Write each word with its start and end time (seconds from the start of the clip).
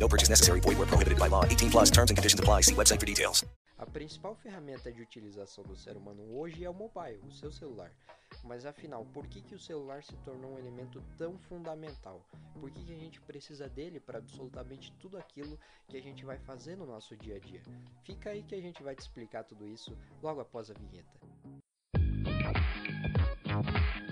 No 0.00 0.08
purchase 0.08 0.30
necessary. 0.30 0.60
Void 0.60 0.78
where 0.78 0.86
prohibited 0.86 1.18
by 1.18 1.28
law. 1.28 1.44
18 1.44 1.70
plus 1.70 1.90
terms 1.90 2.10
and 2.10 2.16
conditions 2.16 2.40
apply. 2.40 2.62
See 2.62 2.74
website 2.74 2.98
for 2.98 3.06
details. 3.06 3.44
A 3.78 3.86
principal 3.86 4.34
ferramenta 4.34 4.92
de 4.92 5.00
utilização 5.00 5.64
do 5.64 5.74
ser 5.74 5.96
humano 5.96 6.22
hoje 6.36 6.62
é 6.62 6.68
o 6.68 6.74
mobile, 6.74 7.18
o 7.26 7.32
seu 7.32 7.50
celular. 7.50 7.90
Mas 8.44 8.66
afinal, 8.66 9.06
por 9.06 9.26
que, 9.26 9.40
que 9.40 9.54
o 9.54 9.58
celular 9.58 10.02
se 10.04 10.14
tornou 10.18 10.52
um 10.54 10.58
elemento 10.58 11.02
tão 11.16 11.38
fundamental? 11.38 12.20
Por 12.60 12.70
que, 12.70 12.84
que 12.84 12.92
a 12.92 12.98
gente 12.98 13.18
precisa 13.22 13.70
dele 13.70 13.98
para 13.98 14.18
absolutamente 14.18 14.92
tudo 15.00 15.16
aquilo 15.16 15.58
que 15.88 15.96
a 15.96 16.02
gente 16.02 16.26
vai 16.26 16.38
fazer 16.38 16.76
no 16.76 16.84
nosso 16.84 17.16
dia 17.16 17.36
a 17.36 17.38
dia? 17.38 17.62
Fica 18.04 18.28
aí 18.28 18.42
que 18.42 18.54
a 18.54 18.60
gente 18.60 18.82
vai 18.82 18.94
te 18.94 19.00
explicar 19.00 19.44
tudo 19.44 19.66
isso 19.66 19.96
logo 20.22 20.42
após 20.42 20.70
a 20.70 20.74
vinheta. 20.74 21.18
O 24.06 24.09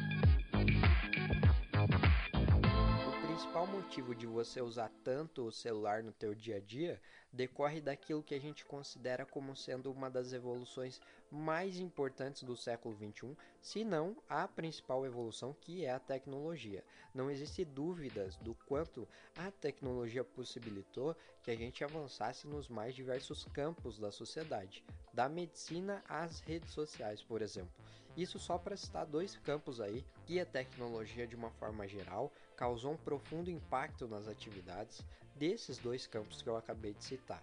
principal 3.49 3.67
motivo 3.67 4.15
de 4.15 4.27
você 4.27 4.61
usar 4.61 4.91
tanto 5.03 5.47
o 5.47 5.51
celular 5.53 6.03
no 6.03 6.13
teu 6.13 6.35
dia 6.35 6.57
a 6.57 6.61
dia 6.61 7.01
decorre 7.33 7.81
daquilo 7.81 8.23
que 8.23 8.35
a 8.35 8.41
gente 8.41 8.65
considera 8.65 9.27
como 9.27 9.55
sendo 9.55 9.93
uma 9.93 10.11
das 10.11 10.33
evoluções 10.33 11.01
mais 11.31 11.79
importantes 11.79 12.43
do 12.43 12.57
século 12.57 12.97
XXI, 12.97 13.37
se 13.61 13.85
não 13.85 14.17
a 14.29 14.49
principal 14.49 15.05
evolução, 15.05 15.55
que 15.61 15.85
é 15.85 15.91
a 15.91 16.01
tecnologia. 16.01 16.83
Não 17.15 17.31
existe 17.31 17.65
dúvidas 17.65 18.37
do 18.37 18.55
quanto 18.67 19.07
a 19.37 19.51
tecnologia 19.51 20.25
possibilitou 20.25 21.15
que 21.43 21.51
a 21.51 21.57
gente 21.57 21.85
avançasse 21.85 22.47
nos 22.47 22.69
mais 22.69 22.95
diversos 22.95 23.45
campos 23.47 23.99
da 23.99 24.11
sociedade, 24.11 24.85
da 25.13 25.29
medicina 25.29 26.03
às 26.09 26.41
redes 26.41 26.71
sociais, 26.71 27.23
por 27.23 27.43
exemplo. 27.43 27.73
Isso 28.17 28.39
só 28.39 28.59
para 28.59 28.77
citar 28.77 29.07
dois 29.07 29.37
campos 29.37 29.81
aí, 29.81 30.05
que 30.27 30.41
a 30.41 30.47
tecnologia 30.47 31.27
de 31.27 31.37
uma 31.37 31.51
forma 31.51 31.87
geral 31.87 32.33
causou 32.57 32.93
um 32.93 32.97
profundo 32.97 33.49
impacto 33.49 34.09
nas 34.09 34.27
atividades 34.27 35.05
desses 35.39 35.79
dois 35.79 36.07
campos 36.07 36.43
que 36.43 36.49
eu 36.49 36.57
acabei 36.57 36.93
de 36.93 37.05
citar. 37.05 37.43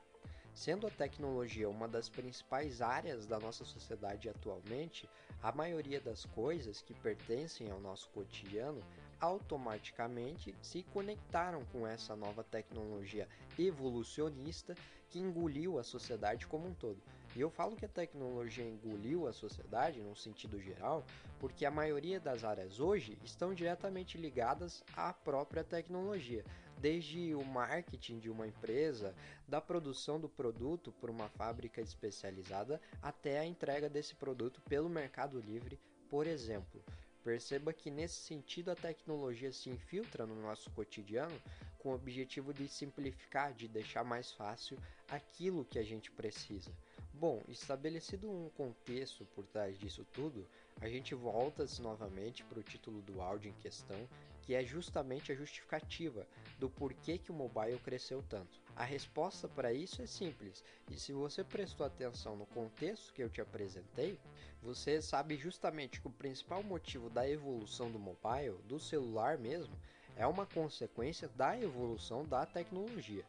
Sendo 0.53 0.88
a 0.88 0.91
tecnologia 0.91 1.69
uma 1.69 1.88
das 1.88 2.07
principais 2.07 2.81
áreas 2.81 3.25
da 3.25 3.39
nossa 3.39 3.65
sociedade 3.65 4.29
atualmente, 4.29 5.09
a 5.41 5.51
maioria 5.51 5.99
das 5.99 6.25
coisas 6.25 6.81
que 6.81 6.93
pertencem 6.93 7.69
ao 7.69 7.79
nosso 7.79 8.09
cotidiano 8.09 8.81
automaticamente 9.19 10.55
se 10.61 10.83
conectaram 10.83 11.63
com 11.66 11.85
essa 11.85 12.16
nova 12.16 12.43
tecnologia 12.43 13.27
evolucionista 13.57 14.75
que 15.09 15.19
engoliu 15.19 15.77
a 15.79 15.83
sociedade 15.83 16.47
como 16.47 16.67
um 16.67 16.73
todo. 16.73 17.01
E 17.36 17.41
eu 17.41 17.50
falo 17.50 17.75
que 17.75 17.83
a 17.83 17.89
tecnologia 17.89 18.64
engoliu 18.64 19.28
a 19.28 19.33
sociedade, 19.33 20.02
no 20.02 20.16
sentido 20.16 20.58
geral, 20.58 21.05
porque 21.38 21.66
a 21.66 21.72
maioria 21.72 22.17
das 22.17 22.45
áreas 22.45 22.80
hoje 22.80 23.17
estão 23.25 23.53
diretamente 23.53 24.17
ligadas 24.17 24.81
à 24.95 25.11
própria 25.11 25.61
tecnologia. 25.61 26.45
Desde 26.80 27.36
o 27.36 27.44
marketing 27.44 28.19
de 28.19 28.30
uma 28.30 28.47
empresa, 28.47 29.13
da 29.45 29.59
produção 29.59 30.17
do 30.17 30.30
produto 30.30 30.94
por 30.94 31.09
uma 31.09 31.28
fábrica 31.28 31.81
especializada, 31.81 32.80
até 33.02 33.39
a 33.39 33.45
entrega 33.45 33.89
desse 33.89 34.16
produto 34.16 34.61
pelo 34.61 34.88
Mercado 34.88 35.38
Livre, 35.41 35.78
por 36.09 36.28
exemplo. 36.28 36.81
Perceba 37.22 37.73
que 37.73 37.91
nesse 37.91 38.22
sentido 38.22 38.72
a 38.72 38.75
tecnologia 38.75 39.52
se 39.52 39.69
infiltra 39.69 40.25
no 40.25 40.41
nosso 40.41 40.69
cotidiano 40.72 41.41
com 41.79 41.90
o 41.90 41.96
objetivo 41.96 42.53
de 42.53 42.67
simplificar, 42.67 43.53
de 43.53 43.67
deixar 43.67 44.06
mais 44.06 44.31
fácil 44.31 44.78
aquilo 45.09 45.66
que 45.66 45.79
a 45.79 45.84
gente 45.84 46.12
precisa. 46.12 46.72
Bom, 47.18 47.42
estabelecido 47.48 48.30
um 48.30 48.50
contexto 48.58 49.26
por 49.34 49.46
trás 49.46 49.80
disso 49.80 50.06
tudo, 50.12 50.46
a 50.81 50.90
gente 50.90 51.16
volta-se 51.16 51.81
novamente 51.81 52.44
para 52.44 52.59
o 52.59 52.64
título 52.64 53.02
do 53.03 53.22
áudio 53.22 53.50
em 53.50 53.62
questão, 53.62 53.98
que 54.42 54.53
é 54.53 54.66
justamente 54.66 55.31
a 55.31 55.36
justificativa 55.36 56.28
do 56.59 56.70
porquê 56.70 57.18
que 57.18 57.31
o 57.31 57.34
mobile 57.34 57.80
cresceu 57.80 58.22
tanto. 58.28 58.59
A 58.76 58.84
resposta 58.84 59.48
para 59.48 59.72
isso 59.72 60.02
é 60.02 60.06
simples, 60.06 60.62
e 60.92 61.00
se 61.00 61.14
você 61.14 61.42
prestou 61.42 61.86
atenção 61.86 62.36
no 62.36 62.46
contexto 62.48 63.14
que 63.14 63.24
eu 63.24 63.30
te 63.30 63.40
apresentei, 63.40 64.20
você 64.62 65.02
sabe 65.02 65.38
justamente 65.38 66.02
que 66.02 66.08
o 66.08 66.12
principal 66.12 66.62
motivo 66.64 67.09
da 67.09 67.28
evolução 67.28 67.90
do 67.90 67.97
mobile, 67.97 68.62
do 68.68 68.78
celular 68.78 69.38
mesmo, 69.38 69.74
é 70.18 70.28
uma 70.28 70.46
consequência 70.46 71.30
da 71.30 71.58
evolução 71.58 72.26
da 72.26 72.46
tecnologia. 72.46 73.24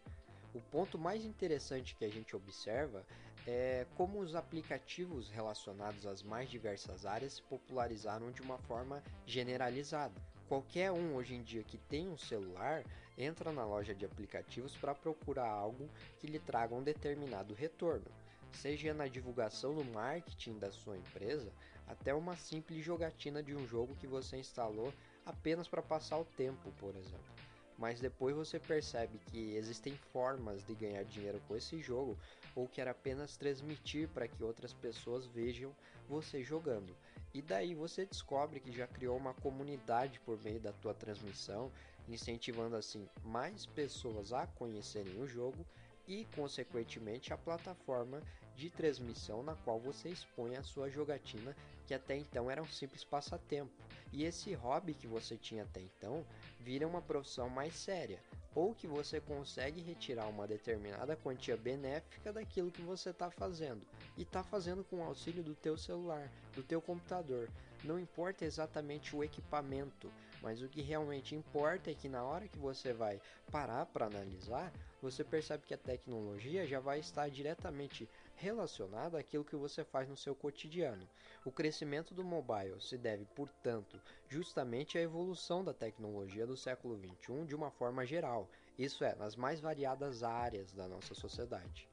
O 0.53 0.61
ponto 0.61 0.99
mais 0.99 1.25
interessante 1.25 1.95
que 1.95 2.05
a 2.05 2.09
gente 2.09 2.35
observa 2.35 3.05
é 3.47 3.87
como 3.95 4.19
os 4.19 4.34
aplicativos 4.34 5.31
relacionados 5.31 6.05
às 6.05 6.23
mais 6.23 6.51
diversas 6.51 7.07
áreas 7.07 7.34
se 7.34 7.43
popularizaram 7.43 8.33
de 8.33 8.43
uma 8.43 8.59
forma 8.59 9.03
generalizada. 9.25 10.21
Qualquer 10.49 10.91
um 10.91 11.15
hoje 11.15 11.34
em 11.34 11.43
dia 11.43 11.62
que 11.62 11.79
tem 11.79 12.09
um 12.09 12.19
celular 12.19 12.85
entra 13.17 13.53
na 13.53 13.65
loja 13.65 13.95
de 13.95 14.05
aplicativos 14.05 14.77
para 14.77 14.95
procurar 14.95 15.49
algo 15.49 15.89
que 16.19 16.27
lhe 16.27 16.41
traga 16.41 16.75
um 16.75 16.83
determinado 16.83 17.55
retorno, 17.55 18.06
seja 18.53 18.93
na 18.93 19.06
divulgação 19.06 19.73
no 19.73 19.85
marketing 19.85 20.59
da 20.59 20.71
sua 20.71 20.97
empresa, 20.97 21.53
até 21.87 22.12
uma 22.12 22.37
simples 22.37 22.85
jogatina 22.85 23.43
de 23.43 23.55
um 23.55 23.67
jogo 23.67 23.97
que 23.97 24.06
você 24.06 24.37
instalou 24.37 24.93
apenas 25.25 25.69
para 25.69 25.83
passar 25.83 26.19
o 26.19 26.25
tempo, 26.25 26.73
por 26.79 26.95
exemplo 26.97 27.46
mas 27.78 28.00
depois 28.00 28.34
você 28.34 28.59
percebe 28.59 29.19
que 29.26 29.54
existem 29.54 29.94
formas 30.12 30.64
de 30.64 30.75
ganhar 30.75 31.04
dinheiro 31.04 31.41
com 31.47 31.56
esse 31.56 31.81
jogo 31.81 32.16
ou 32.54 32.66
quer 32.66 32.88
apenas 32.88 33.37
transmitir 33.37 34.09
para 34.09 34.26
que 34.26 34.42
outras 34.42 34.72
pessoas 34.72 35.26
vejam 35.26 35.75
você 36.09 36.42
jogando. 36.42 36.97
E 37.34 37.42
daí 37.42 37.75
você 37.75 38.06
descobre 38.06 38.60
que 38.60 38.72
já 38.72 38.87
criou 38.87 39.16
uma 39.16 39.34
comunidade 39.34 40.19
por 40.20 40.42
meio 40.42 40.59
da 40.59 40.72
tua 40.72 40.94
transmissão, 40.94 41.70
incentivando 42.09 42.76
assim 42.76 43.06
mais 43.22 43.66
pessoas 43.66 44.32
a 44.32 44.47
conhecerem 44.47 45.20
o 45.20 45.26
jogo 45.26 45.66
e 46.08 46.25
consequentemente 46.34 47.32
a 47.32 47.37
plataforma 47.37 48.22
de 48.56 48.71
transmissão 48.71 49.43
na 49.43 49.55
qual 49.55 49.78
você 49.78 50.09
expõe 50.09 50.56
a 50.56 50.62
sua 50.62 50.89
jogatina, 50.89 51.55
que 51.87 51.94
até 51.94 52.17
então 52.17 52.50
era 52.50 52.62
um 52.62 52.67
simples 52.67 53.05
passatempo. 53.05 53.71
E 54.12 54.25
esse 54.25 54.53
hobby 54.55 54.94
que 54.94 55.06
você 55.06 55.37
tinha 55.37 55.62
até 55.62 55.81
então 55.81 56.25
vira 56.59 56.87
uma 56.87 57.03
profissão 57.03 57.49
mais 57.49 57.75
séria, 57.75 58.19
ou 58.55 58.75
que 58.75 58.87
você 58.87 59.21
consegue 59.21 59.83
retirar 59.83 60.27
uma 60.27 60.47
determinada 60.47 61.15
quantia 61.15 61.56
benéfica 61.56 62.33
daquilo 62.33 62.71
que 62.71 62.81
você 62.81 63.11
está 63.11 63.31
fazendo 63.31 63.87
e 64.17 64.22
está 64.22 64.43
fazendo 64.43 64.83
com 64.83 64.97
o 64.97 65.05
auxílio 65.05 65.44
do 65.44 65.55
teu 65.55 65.77
celular, 65.77 66.33
do 66.55 66.62
teu 66.62 66.81
computador. 66.81 67.50
Não 67.84 67.99
importa 67.99 68.47
exatamente 68.47 69.15
o 69.15 69.23
equipamento, 69.23 70.11
mas 70.41 70.62
o 70.62 70.69
que 70.69 70.81
realmente 70.81 71.34
importa 71.34 71.91
é 71.91 71.94
que 71.94 72.09
na 72.09 72.25
hora 72.25 72.49
que 72.49 72.59
você 72.59 72.94
vai 72.94 73.21
parar 73.53 73.84
para 73.87 74.06
analisar, 74.06 74.73
você 75.03 75.23
percebe 75.23 75.65
que 75.67 75.75
a 75.75 75.78
tecnologia 75.78 76.67
já 76.67 76.81
vai 76.81 76.99
estar 76.99 77.28
diretamente 77.28 78.09
relacionada 78.37 79.19
àquilo 79.19 79.45
que 79.45 79.57
você 79.57 79.83
faz 79.83 80.09
no 80.09 80.17
seu 80.17 80.35
cotidiano. 80.35 81.09
O 81.45 81.51
crescimento 81.51 82.15
do 82.15 82.23
mobile 82.23 82.81
se 82.81 82.97
deve, 82.97 83.25
portanto, 83.35 84.01
justamente 84.29 84.99
à 84.99 85.01
evolução 85.01 85.65
da 85.65 85.73
tecnologia 85.73 86.47
do 86.47 86.57
século 86.57 86.99
XXI 86.99 87.45
de 87.47 87.55
uma 87.55 87.71
forma 87.71 88.05
geral, 88.05 88.49
isso 88.79 89.05
é, 89.05 89.15
nas 89.15 89.37
mais 89.37 89.61
variadas 89.61 90.23
áreas 90.23 90.73
da 90.73 90.87
nossa 90.87 91.15
sociedade. 91.15 91.89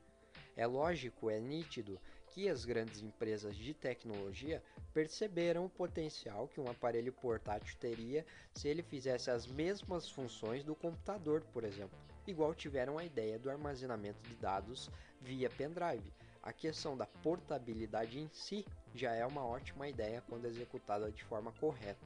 É 0.55 0.67
lógico, 0.67 1.29
é 1.29 1.39
nítido 1.39 1.99
que 2.27 2.49
as 2.49 2.65
grandes 2.65 3.01
empresas 3.01 3.55
de 3.55 3.73
tecnologia 3.73 4.61
perceberam 4.93 5.65
o 5.65 5.69
potencial 5.69 6.47
que 6.47 6.59
um 6.59 6.69
aparelho 6.69 7.13
portátil 7.13 7.75
teria 7.79 8.25
se 8.53 8.67
ele 8.67 8.83
fizesse 8.83 9.31
as 9.31 9.47
mesmas 9.47 10.09
funções 10.09 10.63
do 10.63 10.75
computador, 10.75 11.41
por 11.53 11.63
exemplo, 11.63 11.97
igual 12.27 12.53
tiveram 12.53 12.97
a 12.97 13.05
ideia 13.05 13.39
do 13.39 13.49
armazenamento 13.49 14.21
de 14.27 14.35
dados 14.35 14.89
via 15.21 15.49
pendrive. 15.49 16.11
A 16.43 16.51
questão 16.51 16.97
da 16.97 17.05
portabilidade 17.05 18.19
em 18.19 18.27
si 18.33 18.65
já 18.93 19.13
é 19.13 19.25
uma 19.25 19.45
ótima 19.45 19.87
ideia 19.87 20.21
quando 20.27 20.43
executada 20.43 21.09
de 21.09 21.23
forma 21.23 21.53
correta. 21.53 22.05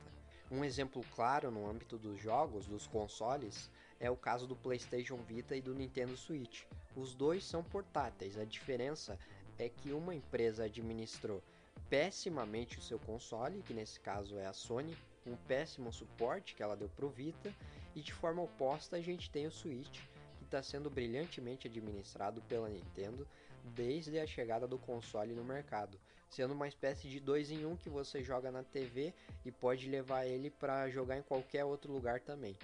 Um 0.52 0.64
exemplo 0.64 1.04
claro 1.16 1.50
no 1.50 1.68
âmbito 1.68 1.98
dos 1.98 2.22
jogos, 2.22 2.68
dos 2.68 2.86
consoles, 2.86 3.72
é 4.00 4.12
o 4.12 4.16
caso 4.16 4.46
do 4.46 4.56
PlayStation 4.56 5.18
Vita 5.18 5.56
e 5.56 5.62
do 5.62 5.74
Nintendo 5.74 6.16
Switch. 6.16 6.66
Os 6.96 7.16
dois 7.16 7.44
são 7.44 7.64
portáteis, 7.64 8.38
a 8.38 8.46
diferença 8.46 9.18
é 9.58 9.70
que 9.70 9.92
uma 9.92 10.14
empresa 10.14 10.66
administrou 10.66 11.42
pessimamente 11.90 12.78
o 12.78 12.82
seu 12.82 13.00
console, 13.00 13.64
que 13.64 13.74
nesse 13.74 14.00
caso 14.00 14.38
é 14.38 14.46
a 14.46 14.54
Sony, 14.54 14.96
um 15.26 15.36
péssimo 15.36 15.92
suporte 15.92 16.54
que 16.54 16.62
ela 16.62 16.78
deu 16.78 16.90
para 16.90 17.08
o 17.08 17.10
Vita, 17.10 17.52
e 17.96 18.02
de 18.02 18.14
forma 18.14 18.44
oposta 18.44 18.98
a 18.98 19.02
gente 19.02 19.32
tem 19.32 19.48
o 19.48 19.52
Switch, 19.52 20.00
que 20.38 20.44
está 20.44 20.62
sendo 20.62 20.92
brilhantemente 20.92 21.68
administrado 21.68 22.40
pela 22.44 22.70
Nintendo, 22.70 23.28
desde 23.68 24.20
a 24.20 24.26
chegada 24.26 24.68
do 24.68 24.78
console 24.78 25.34
no 25.34 25.44
mercado, 25.44 26.00
sendo 26.30 26.54
uma 26.54 26.68
espécie 26.68 27.08
de 27.08 27.20
dois 27.20 27.52
em 27.52 27.66
um 27.66 27.76
que 27.76 27.90
você 27.90 28.24
joga 28.24 28.52
na 28.52 28.64
TV 28.64 29.14
e 29.46 29.52
pode 29.52 29.90
levar 29.90 30.26
ele 30.26 30.50
para 30.50 30.90
jogar 30.90 31.18
em 31.18 31.22
qualquer 31.22 31.66
outro 31.66 31.92
lugar 31.92 32.20
também. 32.20 32.58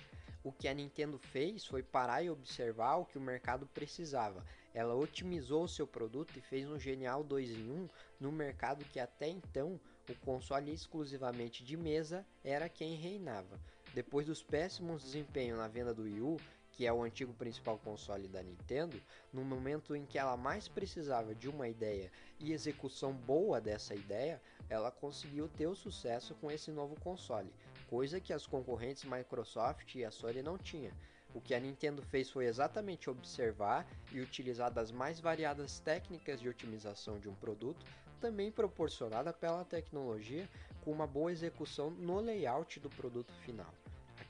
O 0.44 0.52
que 0.52 0.68
a 0.68 0.74
Nintendo 0.74 1.18
fez 1.18 1.66
foi 1.66 1.82
parar 1.82 2.22
e 2.22 2.30
observar 2.30 2.98
o 2.98 3.06
que 3.06 3.18
o 3.18 3.22
mercado 3.22 3.66
precisava. 3.68 4.46
Ela 4.74 4.94
otimizou 4.94 5.64
o 5.64 5.70
seu 5.70 5.88
produto 5.88 6.38
e 6.38 6.42
fez 6.42 6.68
um 6.68 6.78
genial 6.78 7.24
2 7.24 7.52
em 7.52 7.72
1 7.72 7.90
no 8.20 8.32
mercado 8.32 8.84
que 8.86 9.00
até 9.00 9.30
então 9.30 9.80
o 10.10 10.16
console 10.16 10.74
exclusivamente 10.74 11.64
de 11.64 11.78
mesa 11.78 12.26
era 12.44 12.68
quem 12.68 12.96
reinava. 12.96 13.58
Depois 13.94 14.26
dos 14.26 14.44
péssimos 14.44 15.04
desempenhos 15.04 15.58
na 15.58 15.68
venda 15.68 15.94
do 15.94 16.04
Wii 16.04 16.22
U, 16.22 16.38
que 16.74 16.88
é 16.88 16.92
o 16.92 17.04
antigo 17.04 17.34
principal 17.34 17.78
console 17.78 18.28
da 18.28 18.42
Nintendo, 18.42 19.00
no 19.32 19.44
momento 19.44 19.96
em 19.96 20.06
que 20.06 20.18
ela 20.18 20.36
mais 20.36 20.68
precisava 20.68 21.36
de 21.36 21.48
uma 21.48 21.68
ideia 21.68 22.12
e 22.40 22.52
execução 22.52 23.14
boa 23.14 23.62
dessa 23.62 23.94
ideia, 23.94 24.42
ela 24.70 24.92
conseguiu 24.92 25.48
ter 25.48 25.68
o 25.68 25.76
sucesso 25.76 26.34
com 26.36 26.50
esse 26.50 26.72
novo 26.72 27.00
console, 27.00 27.54
coisa 27.88 28.20
que 28.20 28.34
as 28.34 28.48
concorrentes 28.48 29.04
Microsoft 29.04 29.94
e 29.96 30.04
a 30.04 30.10
Sony 30.10 30.42
não 30.42 30.58
tinham. 30.58 30.94
O 31.34 31.42
que 31.42 31.54
a 31.54 31.60
Nintendo 31.60 32.02
fez 32.02 32.30
foi 32.30 32.46
exatamente 32.46 33.10
observar 33.10 33.88
e 34.12 34.20
utilizar 34.20 34.72
das 34.72 34.92
mais 34.92 35.20
variadas 35.20 35.80
técnicas 35.80 36.40
de 36.40 36.50
otimização 36.50 37.20
de 37.20 37.30
um 37.30 37.36
produto, 37.36 37.86
também 38.20 38.52
proporcionada 38.52 39.32
pela 39.34 39.66
tecnologia, 39.66 40.50
com 40.84 40.92
uma 40.92 41.08
boa 41.08 41.32
execução 41.32 41.90
no 41.92 42.20
layout 42.20 42.80
do 42.80 42.90
produto 42.90 43.34
final 43.46 43.74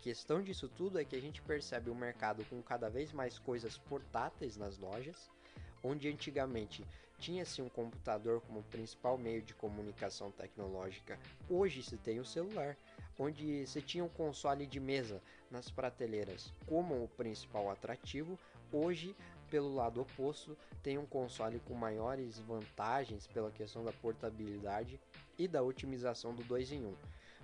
questão 0.03 0.43
disso 0.43 0.67
tudo 0.67 0.99
é 0.99 1.05
que 1.05 1.15
a 1.15 1.21
gente 1.21 1.41
percebe 1.41 1.89
o 1.89 1.95
mercado 1.95 2.43
com 2.49 2.61
cada 2.61 2.89
vez 2.89 3.13
mais 3.13 3.39
coisas 3.39 3.77
portáteis 3.77 4.57
nas 4.57 4.77
lojas, 4.77 5.31
onde 5.81 6.09
antigamente 6.09 6.85
tinha-se 7.17 7.61
um 7.61 7.69
computador 7.69 8.41
como 8.41 8.63
principal 8.63 9.17
meio 9.17 9.41
de 9.41 9.53
comunicação 9.53 10.29
tecnológica, 10.29 11.17
hoje 11.49 11.81
se 11.81 11.95
tem 11.95 12.19
o 12.19 12.25
celular, 12.25 12.75
onde 13.17 13.65
se 13.65 13.81
tinha 13.81 14.03
um 14.03 14.09
console 14.09 14.67
de 14.67 14.77
mesa 14.77 15.21
nas 15.49 15.71
prateleiras 15.71 16.51
como 16.67 17.01
o 17.01 17.07
principal 17.07 17.71
atrativo, 17.71 18.37
hoje 18.73 19.15
pelo 19.49 19.73
lado 19.73 20.01
oposto, 20.01 20.57
tem 20.81 20.97
um 20.97 21.05
console 21.05 21.61
com 21.61 21.75
maiores 21.75 22.39
vantagens 22.39 23.25
pela 23.27 23.51
questão 23.51 23.85
da 23.85 23.93
portabilidade 23.93 24.99
e 25.37 25.47
da 25.47 25.63
otimização 25.63 26.35
do 26.35 26.43
2 26.43 26.73
em 26.73 26.85
1. 26.85 26.95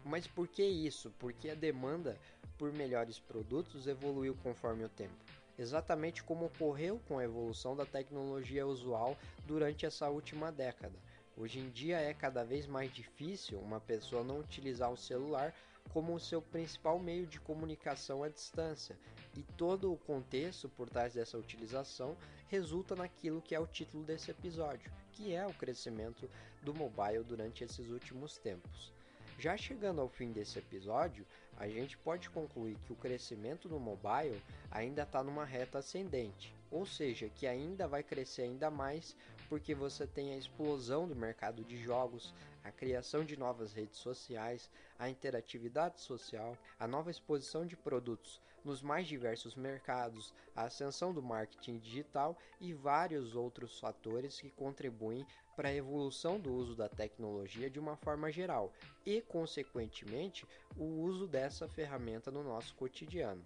Mas 0.03 0.27
por 0.27 0.47
que 0.47 0.63
isso? 0.63 1.13
Porque 1.19 1.49
a 1.49 1.55
demanda 1.55 2.17
por 2.59 2.73
melhores 2.73 3.17
produtos 3.17 3.87
evoluiu 3.87 4.35
conforme 4.43 4.83
o 4.83 4.89
tempo, 4.89 5.15
exatamente 5.57 6.21
como 6.21 6.45
ocorreu 6.45 6.99
com 7.07 7.17
a 7.17 7.23
evolução 7.23 7.73
da 7.73 7.85
tecnologia 7.85 8.67
usual 8.67 9.17
durante 9.47 9.85
essa 9.85 10.09
última 10.09 10.51
década. 10.51 10.99
Hoje 11.37 11.57
em 11.57 11.69
dia 11.69 11.97
é 11.97 12.13
cada 12.13 12.43
vez 12.43 12.67
mais 12.67 12.93
difícil 12.93 13.57
uma 13.59 13.79
pessoa 13.79 14.25
não 14.25 14.41
utilizar 14.41 14.91
o 14.91 14.97
celular 14.97 15.55
como 15.93 16.13
o 16.13 16.19
seu 16.19 16.41
principal 16.41 16.99
meio 16.99 17.25
de 17.25 17.39
comunicação 17.39 18.23
à 18.23 18.29
distância, 18.29 18.95
e 19.37 19.41
todo 19.57 19.91
o 19.91 19.97
contexto 19.97 20.67
por 20.67 20.89
trás 20.89 21.13
dessa 21.13 21.37
utilização 21.37 22.17
resulta 22.49 22.93
naquilo 22.93 23.41
que 23.41 23.55
é 23.55 23.59
o 23.59 23.65
título 23.65 24.03
desse 24.03 24.31
episódio, 24.31 24.91
que 25.13 25.33
é 25.33 25.47
o 25.47 25.53
crescimento 25.53 26.29
do 26.61 26.73
mobile 26.73 27.23
durante 27.23 27.63
esses 27.63 27.89
últimos 27.89 28.37
tempos. 28.37 28.98
Já 29.39 29.55
chegando 29.55 30.01
ao 30.01 30.09
fim 30.09 30.33
desse 30.33 30.59
episódio, 30.59 31.25
a 31.55 31.65
gente 31.65 31.97
pode 31.97 32.29
concluir 32.29 32.77
que 32.85 32.91
o 32.91 32.95
crescimento 32.97 33.69
no 33.69 33.79
mobile 33.79 34.41
ainda 34.69 35.03
está 35.03 35.23
numa 35.23 35.45
reta 35.45 35.77
ascendente, 35.79 36.53
ou 36.69 36.85
seja, 36.85 37.29
que 37.29 37.47
ainda 37.47 37.87
vai 37.87 38.03
crescer 38.03 38.41
ainda 38.41 38.69
mais 38.69 39.15
porque 39.47 39.73
você 39.73 40.05
tem 40.05 40.33
a 40.33 40.37
explosão 40.37 41.07
do 41.07 41.15
mercado 41.15 41.63
de 41.63 41.81
jogos, 41.81 42.33
a 42.65 42.69
criação 42.69 43.23
de 43.23 43.37
novas 43.37 43.71
redes 43.71 43.99
sociais, 43.99 44.69
a 44.99 45.09
interatividade 45.09 46.01
social, 46.01 46.57
a 46.77 46.85
nova 46.85 47.09
exposição 47.09 47.65
de 47.65 47.77
produtos 47.77 48.41
nos 48.63 48.81
mais 48.81 49.07
diversos 49.07 49.55
mercados, 49.55 50.33
a 50.55 50.63
ascensão 50.63 51.13
do 51.13 51.21
marketing 51.21 51.77
digital 51.77 52.37
e 52.59 52.73
vários 52.73 53.35
outros 53.35 53.79
fatores 53.79 54.39
que 54.39 54.49
contribuem 54.49 55.25
para 55.55 55.69
a 55.69 55.75
evolução 55.75 56.39
do 56.39 56.53
uso 56.53 56.75
da 56.75 56.87
tecnologia 56.87 57.69
de 57.69 57.79
uma 57.79 57.97
forma 57.97 58.31
geral 58.31 58.71
e, 59.05 59.21
consequentemente, 59.21 60.45
o 60.77 60.85
uso 60.85 61.27
dessa 61.27 61.67
ferramenta 61.67 62.31
no 62.31 62.43
nosso 62.43 62.73
cotidiano. 62.75 63.45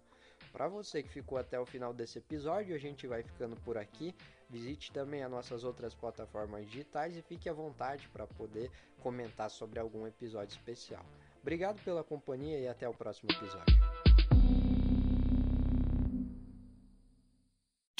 Para 0.51 0.67
você 0.67 1.01
que 1.01 1.09
ficou 1.09 1.39
até 1.39 1.59
o 1.59 1.65
final 1.65 1.91
desse 1.91 2.19
episódio, 2.19 2.75
a 2.75 2.79
gente 2.79 3.07
vai 3.07 3.23
ficando 3.23 3.55
por 3.61 3.75
aqui. 3.77 4.13
Visite 4.47 4.91
também 4.91 5.23
as 5.23 5.31
nossas 5.31 5.63
outras 5.63 5.95
plataformas 5.95 6.67
digitais 6.67 7.17
e 7.17 7.23
fique 7.23 7.49
à 7.49 7.53
vontade 7.53 8.07
para 8.09 8.27
poder 8.27 8.69
comentar 9.01 9.49
sobre 9.49 9.79
algum 9.79 10.05
episódio 10.05 10.55
especial. 10.55 11.03
Obrigado 11.41 11.83
pela 11.83 12.03
companhia 12.03 12.59
e 12.59 12.67
até 12.67 12.87
o 12.87 12.93
próximo 12.93 13.31
episódio. 13.31 14.12